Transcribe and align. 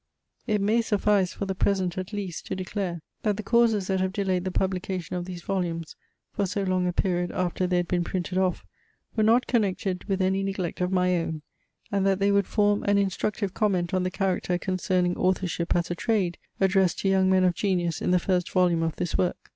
It 0.47 0.61
may 0.61 0.81
suffice, 0.81 1.33
(for 1.33 1.45
the 1.45 1.53
present 1.53 1.95
at 1.95 2.11
least,) 2.11 2.47
to 2.47 2.55
declare, 2.55 3.03
that 3.21 3.37
the 3.37 3.43
causes 3.43 3.85
that 3.85 3.99
have 3.99 4.11
delayed 4.13 4.45
the 4.45 4.49
publication 4.51 5.15
of 5.15 5.25
these 5.25 5.43
volumes 5.43 5.95
for 6.33 6.47
so 6.47 6.63
long 6.63 6.87
a 6.87 6.91
period 6.91 7.31
after 7.31 7.67
they 7.67 7.77
had 7.77 7.87
been 7.87 8.03
printed 8.03 8.35
off, 8.39 8.65
were 9.15 9.21
not 9.21 9.45
connected 9.45 10.03
with 10.05 10.19
any 10.19 10.41
neglect 10.41 10.81
of 10.81 10.91
my 10.91 11.17
own; 11.17 11.43
and 11.91 12.03
that 12.07 12.17
they 12.17 12.31
would 12.31 12.47
form 12.47 12.81
an 12.85 12.97
instructive 12.97 13.53
comment 13.53 13.93
on 13.93 14.01
the 14.01 14.09
chapter 14.09 14.57
concerning 14.57 15.15
authorship 15.17 15.75
as 15.75 15.91
a 15.91 15.95
trade, 15.95 16.39
addressed 16.59 16.97
to 17.01 17.07
young 17.09 17.29
men 17.29 17.43
of 17.43 17.53
genius 17.53 18.01
in 18.01 18.09
the 18.09 18.17
first 18.17 18.49
volume 18.51 18.81
of 18.81 18.95
this 18.95 19.15
work. 19.15 19.37